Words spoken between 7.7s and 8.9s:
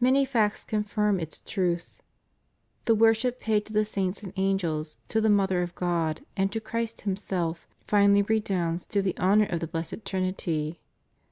finally redounds